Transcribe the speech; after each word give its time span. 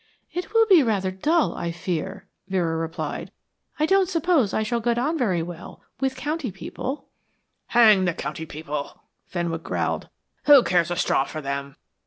"It 0.33 0.51
will 0.51 0.65
be 0.65 0.81
rather 0.81 1.11
dull, 1.11 1.53
I 1.53 1.71
fear," 1.71 2.25
Vera 2.47 2.75
replied. 2.75 3.31
"I 3.79 3.85
don't 3.85 4.09
suppose 4.09 4.49
that 4.49 4.57
I 4.57 4.63
shall 4.63 4.79
get 4.79 4.97
on 4.97 5.15
very 5.15 5.43
well 5.43 5.83
with 5.99 6.15
county 6.15 6.49
people" 6.51 7.05
"Hang 7.75 8.05
the 8.05 8.15
county 8.15 8.47
people," 8.47 9.03
Fenwick 9.27 9.61
growled. 9.61 10.09
"Who 10.45 10.63
cares 10.63 10.89
a 10.89 10.95
straw 10.95 11.25
for 11.25 11.39
them? 11.39 11.75